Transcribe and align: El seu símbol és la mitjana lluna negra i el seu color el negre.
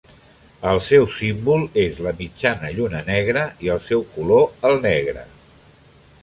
El 0.69 0.79
seu 0.85 1.03
símbol 1.15 1.65
és 1.83 1.99
la 2.05 2.13
mitjana 2.21 2.71
lluna 2.79 3.03
negra 3.11 3.45
i 3.67 3.71
el 3.75 3.83
seu 3.89 4.03
color 4.17 4.49
el 4.71 4.83
negre. 4.89 5.29